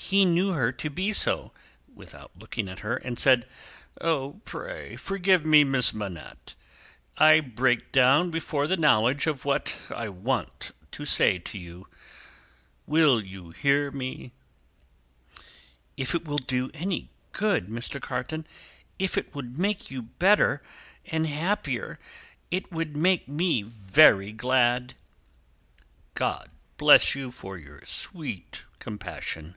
He 0.00 0.24
knew 0.24 0.52
her 0.52 0.72
to 0.72 0.88
be 0.88 1.12
so, 1.12 1.52
without 1.92 2.30
looking 2.38 2.66
at 2.68 2.78
her, 2.78 2.96
and 2.96 3.18
said: 3.18 3.46
"Pray 4.44 4.96
forgive 4.96 5.44
me, 5.44 5.64
Miss 5.64 5.92
Manette. 5.92 6.54
I 7.18 7.40
break 7.40 7.92
down 7.92 8.30
before 8.30 8.66
the 8.66 8.78
knowledge 8.78 9.26
of 9.26 9.44
what 9.44 9.78
I 9.94 10.08
want 10.08 10.70
to 10.92 11.04
say 11.04 11.38
to 11.40 11.58
you. 11.58 11.88
Will 12.86 13.20
you 13.20 13.50
hear 13.50 13.90
me?" 13.90 14.32
"If 15.98 16.14
it 16.14 16.24
will 16.24 16.38
do 16.38 16.56
you 16.56 16.70
any 16.72 17.10
good, 17.32 17.66
Mr. 17.68 18.00
Carton, 18.00 18.46
if 18.98 19.18
it 19.18 19.34
would 19.34 19.58
make 19.58 19.90
you 19.90 20.08
happier, 21.10 21.98
it 22.50 22.72
would 22.72 22.96
make 22.96 23.28
me 23.28 23.62
very 23.62 24.32
glad!" 24.32 24.94
"God 26.14 26.50
bless 26.78 27.14
you 27.14 27.30
for 27.30 27.58
your 27.58 27.82
sweet 27.84 28.62
compassion!" 28.78 29.56